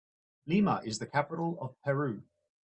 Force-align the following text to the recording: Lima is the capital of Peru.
Lima 0.47 0.81
is 0.83 0.97
the 0.97 1.05
capital 1.05 1.59
of 1.61 1.79
Peru. 1.83 2.23